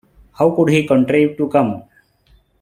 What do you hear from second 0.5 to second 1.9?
could he contrive to come?